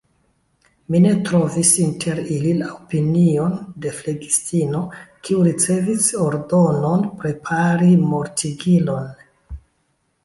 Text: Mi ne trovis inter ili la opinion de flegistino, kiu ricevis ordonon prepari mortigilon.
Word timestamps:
Mi 0.93 0.99
ne 1.01 1.09
trovis 1.25 1.73
inter 1.81 2.21
ili 2.35 2.53
la 2.61 2.69
opinion 2.77 3.53
de 3.85 3.91
flegistino, 3.97 4.81
kiu 5.29 5.45
ricevis 5.51 6.09
ordonon 6.25 7.07
prepari 7.21 7.93
mortigilon. 8.15 9.09